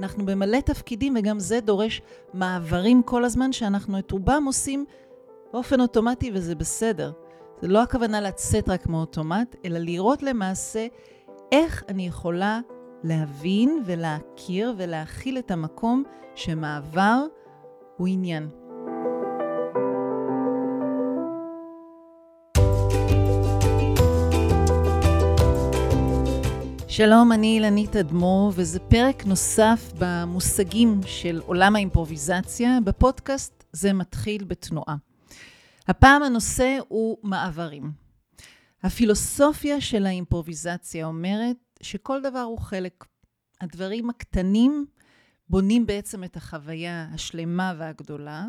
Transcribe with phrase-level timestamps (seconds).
[0.00, 2.02] אנחנו במלא תפקידים, וגם זה דורש
[2.34, 4.84] מעברים כל הזמן, שאנחנו את רובם עושים
[5.52, 7.12] באופן אוטומטי, וזה בסדר.
[7.60, 10.86] זה לא הכוונה לצאת רק מאוטומט, אלא לראות למעשה
[11.52, 12.60] איך אני יכולה
[13.04, 16.02] להבין ולהכיר ולהכיל את המקום
[16.34, 17.24] שמעבר
[17.96, 18.48] הוא עניין.
[26.92, 34.96] שלום, אני אילנית אדמו"ר, וזה פרק נוסף במושגים של עולם האימפרוביזציה בפודקאסט זה מתחיל בתנועה.
[35.88, 37.92] הפעם הנושא הוא מעברים.
[38.82, 43.04] הפילוסופיה של האימפרוביזציה אומרת שכל דבר הוא חלק.
[43.60, 44.86] הדברים הקטנים
[45.48, 48.46] בונים בעצם את החוויה השלמה והגדולה,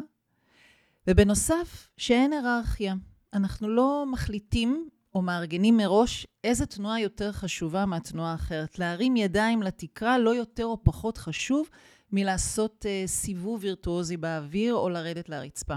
[1.07, 2.95] ובנוסף, שאין היררכיה.
[3.33, 8.79] אנחנו לא מחליטים או מארגנים מראש איזה תנועה יותר חשובה מהתנועה האחרת.
[8.79, 11.69] להרים ידיים לתקרה לא יותר או פחות חשוב
[12.11, 15.75] מלעשות uh, סיבוב וירטואוזי באוויר או לרדת לרצפה.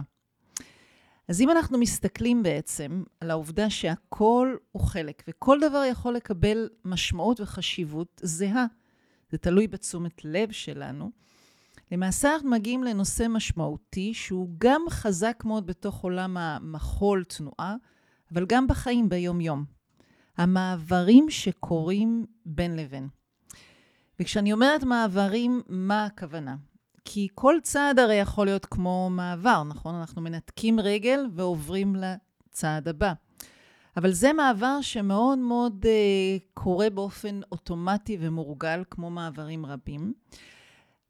[1.29, 7.41] אז אם אנחנו מסתכלים בעצם על העובדה שהכל הוא חלק וכל דבר יכול לקבל משמעות
[7.41, 8.67] וחשיבות זהה,
[9.31, 11.11] זה תלוי בתשומת לב שלנו,
[11.93, 17.77] למעשה אנחנו מגיעים לנושא משמעותי שהוא גם חזק מאוד בתוך עולם המחול תנועה,
[18.35, 19.65] אבל גם בחיים ביום-יום.
[20.37, 23.09] המעברים שקורים בין לבין.
[24.21, 26.57] וכשאני אומרת מעברים, מה הכוונה?
[27.05, 29.95] כי כל צעד הרי יכול להיות כמו מעבר, נכון?
[29.95, 33.13] אנחנו מנתקים רגל ועוברים לצעד הבא.
[33.97, 40.13] אבל זה מעבר שמאוד מאוד uh, קורה באופן אוטומטי ומורגל, כמו מעברים רבים.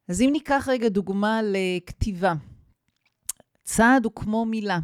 [0.09, 2.33] אז אם ניקח רגע דוגמה לכתיבה,
[3.62, 4.78] צעד הוא כמו מילה.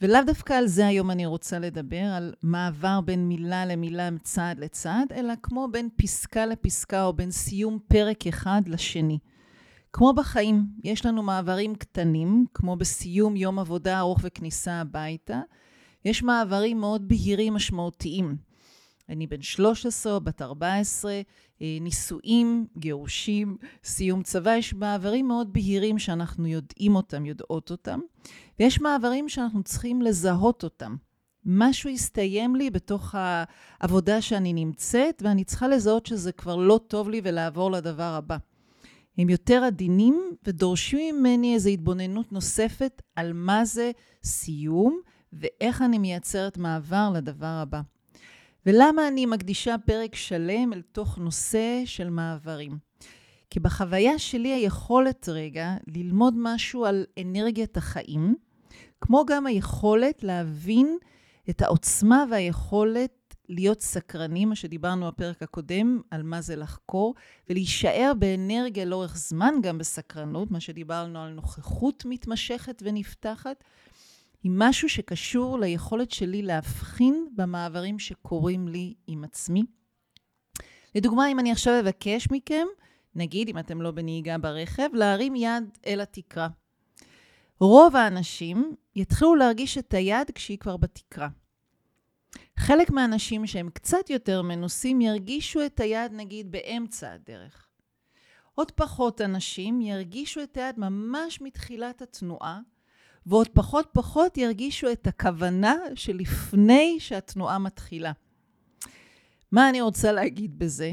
[0.00, 5.12] ולאו דווקא על זה היום אני רוצה לדבר, על מעבר בין מילה למילה, צעד לצעד,
[5.12, 9.18] אלא כמו בין פסקה לפסקה או בין סיום פרק אחד לשני.
[9.92, 15.40] כמו בחיים, יש לנו מעברים קטנים, כמו בסיום יום עבודה ארוך וכניסה הביתה.
[16.04, 18.36] יש מעברים מאוד בהירים משמעותיים.
[19.08, 21.12] אני בן 13, בת 14,
[21.62, 28.00] אה, נישואים, גירושים, סיום צבא, יש מעברים מאוד בהירים שאנחנו יודעים אותם, יודעות אותם,
[28.60, 30.96] ויש מעברים שאנחנו צריכים לזהות אותם.
[31.44, 37.20] משהו הסתיים לי בתוך העבודה שאני נמצאת, ואני צריכה לזהות שזה כבר לא טוב לי
[37.24, 38.36] ולעבור לדבר הבא.
[39.18, 43.90] הם יותר עדינים ודורשים ממני איזו התבוננות נוספת על מה זה
[44.24, 45.00] סיום
[45.32, 47.80] ואיך אני מייצרת מעבר לדבר הבא.
[48.66, 52.78] ולמה אני מקדישה פרק שלם אל תוך נושא של מעברים?
[53.50, 58.34] כי בחוויה שלי היכולת רגע ללמוד משהו על אנרגיית החיים,
[59.00, 60.98] כמו גם היכולת להבין
[61.50, 67.14] את העוצמה והיכולת להיות סקרנים, מה שדיברנו בפרק הקודם, על מה זה לחקור,
[67.50, 73.64] ולהישאר באנרגיה לאורך זמן גם בסקרנות, מה שדיברנו על נוכחות מתמשכת ונפתחת,
[74.46, 79.64] היא משהו שקשור ליכולת שלי להבחין במעברים שקורים לי עם עצמי.
[80.94, 82.66] לדוגמה, אם אני עכשיו אבקש מכם,
[83.14, 86.48] נגיד, אם אתם לא בנהיגה ברכב, להרים יד אל התקרה.
[87.60, 91.28] רוב האנשים יתחילו להרגיש את היד כשהיא כבר בתקרה.
[92.58, 97.68] חלק מהאנשים שהם קצת יותר מנוסים ירגישו את היד נגיד באמצע הדרך.
[98.54, 102.60] עוד פחות אנשים ירגישו את היד ממש מתחילת התנועה,
[103.26, 108.12] ועוד פחות פחות ירגישו את הכוונה שלפני שהתנועה מתחילה.
[109.52, 110.92] מה אני רוצה להגיד בזה?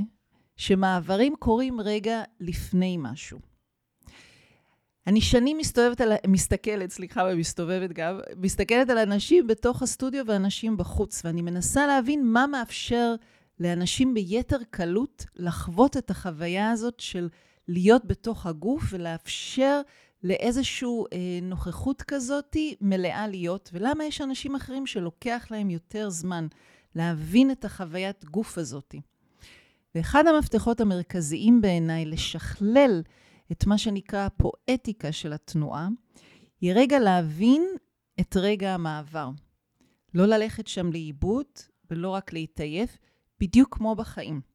[0.55, 3.39] שמעברים קורים רגע לפני משהו.
[5.07, 11.21] אני שנים מסתובבת על, מסתכלת, סליחה, ומסתובבת גם, מסתכלת על אנשים בתוך הסטודיו ואנשים בחוץ,
[11.25, 13.15] ואני מנסה להבין מה מאפשר
[13.59, 17.29] לאנשים ביתר קלות לחוות את החוויה הזאת של
[17.67, 19.81] להיות בתוך הגוף ולאפשר
[20.23, 26.47] לאיזושהי אה, נוכחות כזאת מלאה להיות, ולמה יש אנשים אחרים שלוקח להם יותר זמן
[26.95, 28.95] להבין את החוויית גוף הזאת.
[29.95, 33.01] ואחד המפתחות המרכזיים בעיניי לשכלל
[33.51, 35.87] את מה שנקרא הפואטיקה של התנועה,
[36.61, 37.67] היא רגע להבין
[38.19, 39.29] את רגע המעבר.
[40.13, 41.45] לא ללכת שם לאיבוד
[41.91, 42.97] ולא רק להתעייף,
[43.39, 44.52] בדיוק כמו בחיים.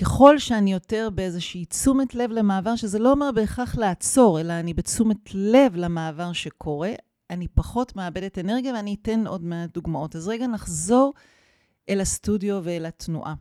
[0.00, 5.34] ככל שאני יותר באיזושהי תשומת לב למעבר, שזה לא אומר בהכרח לעצור, אלא אני בתשומת
[5.34, 6.92] לב למעבר שקורה,
[7.30, 10.16] אני פחות מאבדת אנרגיה, ואני אתן עוד מעט דוגמאות.
[10.16, 11.14] אז רגע נחזור
[11.88, 13.34] אל הסטודיו ואל התנועה.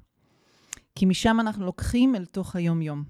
[0.95, 3.03] כי משם אנחנו לוקחים אל תוך היום-יום.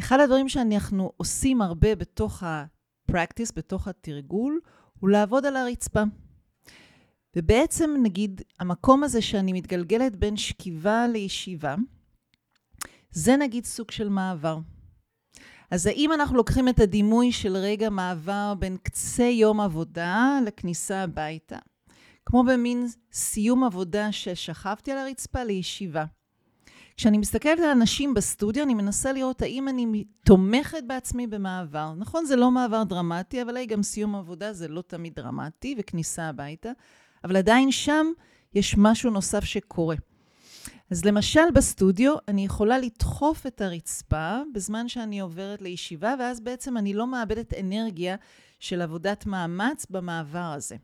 [0.00, 4.60] אחד הדברים שאנחנו עושים הרבה בתוך ה-practice, בתוך התרגול,
[5.00, 6.02] הוא לעבוד על הרצפה.
[7.38, 11.74] ובעצם, נגיד, המקום הזה שאני מתגלגלת בין שכיבה לישיבה,
[13.10, 14.58] זה נגיד סוג של מעבר.
[15.70, 21.58] אז האם אנחנו לוקחים את הדימוי של רגע מעבר בין קצה יום עבודה לכניסה הביתה,
[22.26, 26.04] כמו במין סיום עבודה ששכבתי על הרצפה לישיבה.
[26.96, 31.92] כשאני מסתכלת על אנשים בסטודיו, אני מנסה לראות האם אני תומכת בעצמי במעבר.
[31.94, 36.70] נכון, זה לא מעבר דרמטי, אבל גם סיום עבודה זה לא תמיד דרמטי, וכניסה הביתה,
[37.24, 38.06] אבל עדיין שם
[38.54, 39.96] יש משהו נוסף שקורה.
[40.90, 46.94] אז למשל בסטודיו, אני יכולה לדחוף את הרצפה בזמן שאני עוברת לישיבה, ואז בעצם אני
[46.94, 48.16] לא מאבדת אנרגיה
[48.60, 50.76] של עבודת מאמץ במעבר הזה.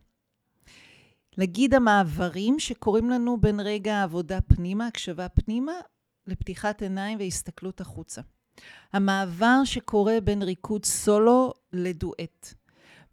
[1.37, 5.73] להגיד המעברים שקורים לנו בין רגע העבודה פנימה, הקשבה פנימה,
[6.27, 8.21] לפתיחת עיניים והסתכלות החוצה.
[8.93, 12.53] המעבר שקורה בין ריקוד סולו לדואט.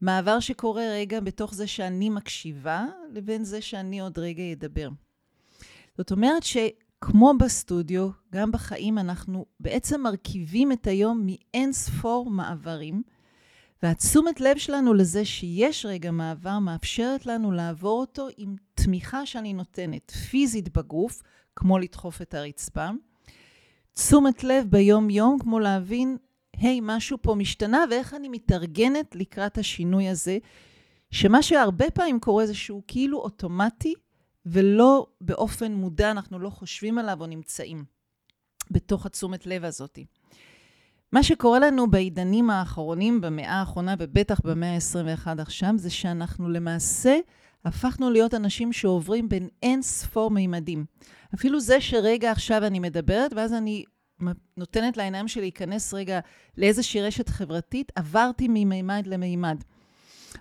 [0.03, 4.89] מעבר שקורה רגע בתוך זה שאני מקשיבה, לבין זה שאני עוד רגע אדבר.
[5.99, 13.03] זאת אומרת שכמו בסטודיו, גם בחיים אנחנו בעצם מרכיבים את היום מאין ספור מעברים,
[13.83, 20.11] והתשומת לב שלנו לזה שיש רגע מעבר מאפשרת לנו לעבור אותו עם תמיכה שאני נותנת,
[20.11, 21.23] פיזית בגוף,
[21.57, 22.89] כמו לדחוף את הרצפה.
[23.93, 26.17] תשומת לב ביום-יום, כמו להבין,
[26.63, 30.39] היי, hey, משהו פה משתנה, ואיך אני מתארגנת לקראת השינוי הזה,
[31.11, 33.95] שמה שהרבה פעמים קורה זה שהוא כאילו אוטומטי,
[34.47, 37.85] ולא באופן מודע, אנחנו לא חושבים עליו או נמצאים
[38.71, 39.99] בתוך התשומת לב הזאת.
[41.13, 47.17] מה שקורה לנו בעידנים האחרונים, במאה האחרונה, ובטח במאה ה-21 עכשיו, זה שאנחנו למעשה
[47.65, 50.85] הפכנו להיות אנשים שעוברים בין אין ספור מימדים.
[51.35, 53.85] אפילו זה שרגע עכשיו אני מדברת, ואז אני
[54.57, 56.21] נותנת לעיניים שלי להיכנס רגע
[56.59, 59.63] לאיזושהי רשת חברתית, עברתי ממימד למימד.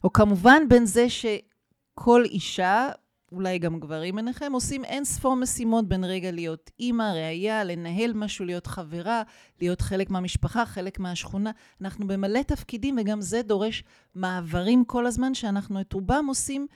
[0.03, 2.89] או כמובן בין זה שכל אישה,
[3.31, 8.45] אולי גם גברים ביניכם, עושים אין ספור משימות בין רגע להיות אימא, ראייה, לנהל משהו,
[8.45, 9.23] להיות חברה,
[9.61, 11.51] להיות חלק מהמשפחה, חלק מהשכונה.
[11.81, 13.83] אנחנו במלא תפקידים, וגם זה דורש
[14.15, 16.67] מעברים כל הזמן, שאנחנו את רובם עושים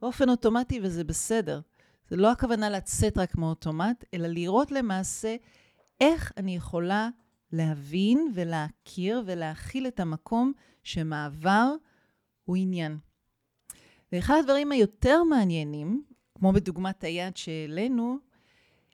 [0.00, 1.60] באופן אוטומטי, וזה בסדר.
[2.10, 5.36] זה לא הכוונה לצאת רק מאוטומט, אלא לראות למעשה
[6.00, 7.08] איך אני יכולה
[7.52, 10.52] להבין ולהכיר ולהכיל את המקום
[10.82, 11.74] שמעבר
[12.44, 12.98] הוא עניין.
[14.12, 16.02] ואחד הדברים היותר מעניינים,
[16.34, 18.18] כמו בדוגמת היד שהעלינו,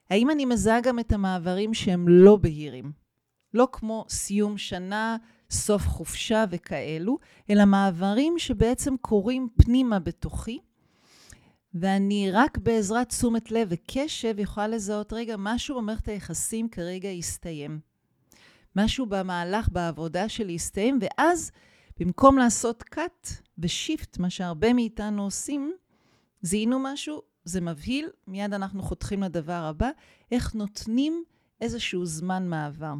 [0.09, 2.91] האם אני מזהה גם את המעברים שהם לא בהירים.
[3.53, 5.17] לא כמו סיום שנה,
[5.49, 7.17] סוף חופשה וכאלו,
[7.49, 10.59] אלא מעברים שבעצם קורים פנימה בתוכי,
[11.75, 17.79] ואני רק בעזרת תשומת לב וקשב יכולה לזהות, רגע, משהו במערכת היחסים כרגע הסתיים.
[18.75, 21.51] משהו במהלך, בעבודה שלי הסתיים, ואז
[21.99, 25.73] במקום לעשות cut ושיפט, מה שהרבה מאיתנו עושים,
[26.41, 29.89] זיהינו משהו, זה מבהיל, מיד אנחנו חותכים לדבר הבא,
[30.31, 31.23] איך נותנים
[31.61, 32.93] איזשהו זמן מעבר.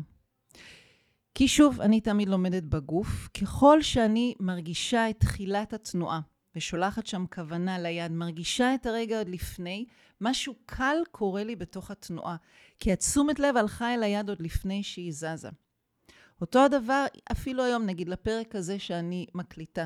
[1.36, 6.20] כי שוב, אני תמיד לומדת בגוף, ככל שאני מרגישה את תחילת התנועה,
[6.56, 9.86] ושולחת שם כוונה ליד, מרגישה את הרגע עוד לפני,
[10.22, 12.36] משהו קל קורה לי בתוך התנועה,
[12.80, 15.50] כי התשומת לב הלכה אל היד עוד לפני שהיא זזה.
[16.42, 19.86] אותו הדבר אפילו היום, נגיד, לפרק הזה שאני מקליטה.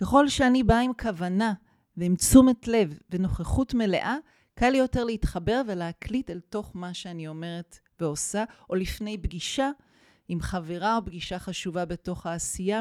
[0.00, 1.52] ככל שאני באה עם כוונה
[1.96, 4.16] ועם תשומת לב ונוכחות מלאה,
[4.54, 9.70] קל לי יותר להתחבר ולהקליט אל תוך מה שאני אומרת ועושה, או לפני פגישה
[10.28, 12.80] עם חברה או פגישה חשובה בתוך העשייה.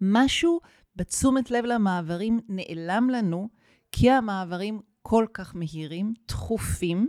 [0.00, 0.60] משהו
[1.00, 3.48] בתשומת לב למעברים נעלם לנו,
[3.92, 7.08] כי המעברים כל כך מהירים, דחופים,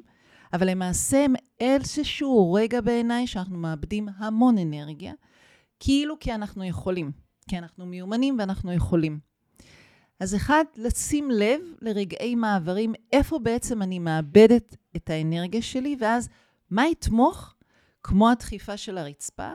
[0.54, 5.14] אבל למעשה הם איזשהו רגע בעיניי שאנחנו מאבדים המון אנרגיה,
[5.80, 7.12] כאילו כי אנחנו יכולים,
[7.50, 9.20] כי אנחנו מיומנים ואנחנו יכולים.
[10.20, 16.30] אז אחד, לשים לב לרגעי מעברים, איפה בעצם אני מאבדת את האנרגיה שלי, ואז
[16.70, 17.56] מה יתמוך,
[18.04, 19.52] כמו הדחיפה של הרצפה,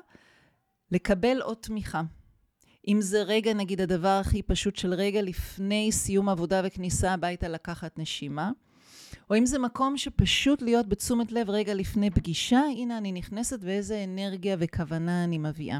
[0.92, 2.02] לקבל עוד תמיכה.
[2.88, 7.98] אם זה רגע, נגיד, הדבר הכי פשוט של רגע לפני סיום עבודה וכניסה הביתה לקחת
[7.98, 8.50] נשימה,
[9.30, 14.04] או אם זה מקום שפשוט להיות בתשומת לב רגע לפני פגישה, הנה אני נכנסת ואיזה
[14.04, 15.78] אנרגיה וכוונה אני מביאה.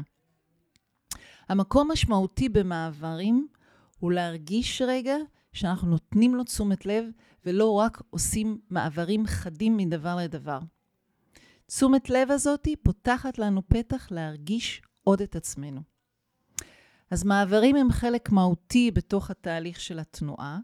[1.49, 3.47] המקום משמעותי במעברים
[3.99, 5.15] הוא להרגיש רגע
[5.53, 7.05] שאנחנו נותנים לו תשומת לב
[7.45, 10.59] ולא רק עושים מעברים חדים מדבר לדבר.
[11.67, 15.96] תשומת לב הזאת פותחת לנו פתח להרגיש עוד את עצמנו.
[17.11, 20.59] אז מעברים הם חלק מהותי בתוך התהליך של התנועה,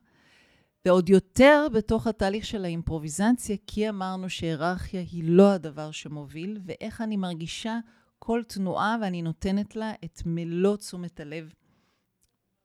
[0.85, 7.17] ועוד יותר בתוך התהליך של האימפרוביזציה, כי אמרנו שהיררכיה היא לא הדבר שמוביל, ואיך אני
[7.17, 7.79] מרגישה
[8.19, 11.53] כל תנועה ואני נותנת לה את מלוא תשומת הלב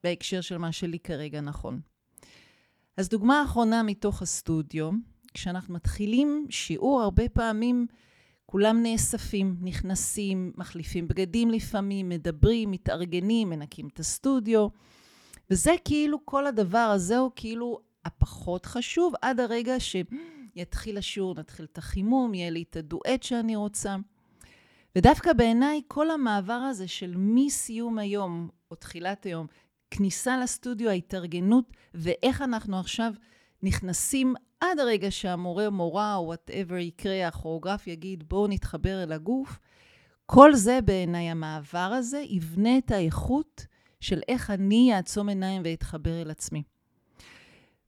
[0.04, 1.80] בהקשר של מה שלי כרגע נכון.
[2.96, 4.90] אז דוגמה אחרונה מתוך הסטודיו,
[5.34, 7.86] כשאנחנו מתחילים שיעור, הרבה פעמים
[8.50, 14.68] כולם נאספים, נכנסים, מחליפים בגדים לפעמים, מדברים, מתארגנים, מנקים את הסטודיו.
[15.50, 21.78] וזה כאילו, כל הדבר הזה הוא כאילו הפחות חשוב, עד הרגע שיתחיל השיעור, נתחיל את
[21.78, 23.96] החימום, יהיה לי את הדואט שאני רוצה.
[24.96, 29.46] ודווקא בעיניי, כל המעבר הזה של מסיום היום, או תחילת היום,
[29.90, 33.12] כניסה לסטודיו, ההתארגנות, ואיך אנחנו עכשיו
[33.62, 39.58] נכנסים עד הרגע שהמורה או מורה או וואטאבר יקרה, הכוריאוגרף יגיד, בואו נתחבר אל הגוף.
[40.26, 43.66] כל זה בעיניי, המעבר הזה, יבנה את האיכות
[44.00, 46.62] של איך אני אעצום עיניים ואתחבר אל עצמי.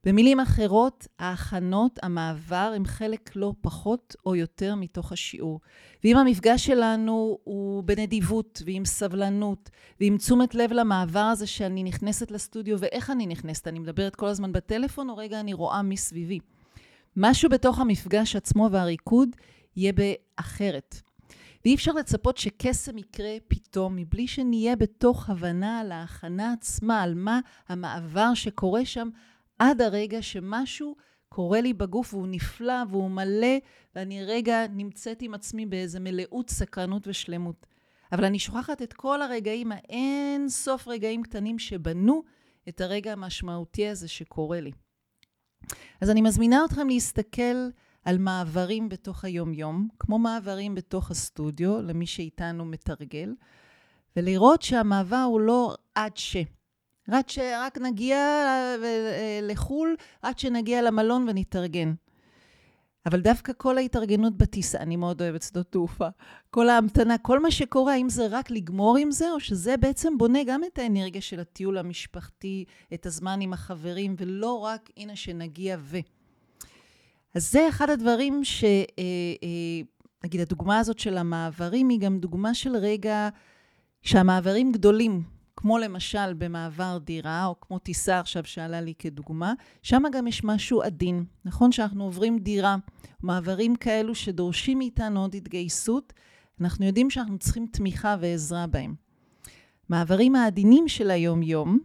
[0.04, 5.61] במילים אחרות, ההכנות, המעבר, הם חלק לא פחות או יותר מתוך השיעור.
[6.04, 12.80] ואם המפגש שלנו הוא בנדיבות ועם סבלנות ועם תשומת לב למעבר הזה שאני נכנסת לסטודיו
[12.80, 16.38] ואיך אני נכנסת, אני מדברת כל הזמן בטלפון או רגע אני רואה מסביבי.
[17.16, 19.28] משהו בתוך המפגש עצמו והריקוד
[19.76, 21.00] יהיה באחרת.
[21.64, 27.40] ואי אפשר לצפות שקסם יקרה פתאום מבלי שנהיה בתוך הבנה על ההכנה עצמה, על מה
[27.69, 29.09] המעבר שקורה שם
[29.61, 30.97] עד הרגע שמשהו
[31.29, 33.57] קורה לי בגוף והוא נפלא והוא מלא,
[33.95, 37.67] ואני רגע נמצאת עם עצמי באיזה מלאות סקרנות ושלמות.
[38.12, 42.23] אבל אני שוכחת את כל הרגעים, האין סוף רגעים קטנים שבנו
[42.69, 44.73] את הרגע המשמעותי הזה שקורה לי.
[46.00, 47.69] אז אני מזמינה אתכם להסתכל
[48.05, 53.35] על מעברים בתוך היומיום, כמו מעברים בתוך הסטודיו, למי שאיתנו מתרגל,
[54.17, 56.37] ולראות שהמעבר הוא לא עד ש...
[57.11, 57.38] רק, ש...
[57.38, 61.93] רק נגיע אה, לחו"ל, עד שנגיע למלון ונתארגן.
[63.07, 66.09] אבל דווקא כל ההתארגנות בטיסה, אני מאוד אוהבת שדות תעופה,
[66.50, 70.45] כל ההמתנה, כל מה שקורה, האם זה רק לגמור עם זה, או שזה בעצם בונה
[70.47, 72.64] גם את האנרגיה של הטיול המשפחתי,
[72.95, 75.99] את הזמן עם החברים, ולא רק, הנה, שנגיע ו...
[77.35, 78.64] אז זה אחד הדברים ש...
[78.64, 79.81] אה, אה,
[80.25, 83.29] נגיד, הדוגמה הזאת של המעברים היא גם דוגמה של רגע
[84.02, 85.39] שהמעברים גדולים.
[85.57, 89.52] כמו למשל במעבר דירה, או כמו טיסה עכשיו שעלה לי כדוגמה,
[89.83, 91.25] שם גם יש משהו עדין.
[91.45, 92.76] נכון שאנחנו עוברים דירה,
[93.23, 96.12] מעברים כאלו שדורשים מאיתנו עוד התגייסות,
[96.61, 98.95] אנחנו יודעים שאנחנו צריכים תמיכה ועזרה בהם.
[99.88, 101.78] מעברים העדינים של היום-יום,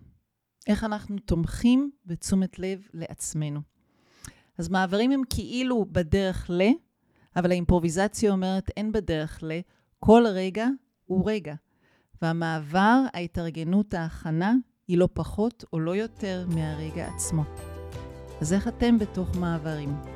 [0.68, 3.60] איך אנחנו תומכים בתשומת לב לעצמנו.
[4.58, 6.62] אז מעברים הם כאילו בדרך ל,
[7.36, 9.60] אבל האימפרוביזציה אומרת אין בדרך ל,
[10.00, 10.68] כל רגע
[11.06, 11.56] הוא רגע.
[12.22, 14.54] והמעבר, ההתארגנות, ההכנה,
[14.88, 17.44] היא לא פחות או לא יותר מהרגע עצמו.
[18.42, 20.15] אז איך אתם בתוך מעברים?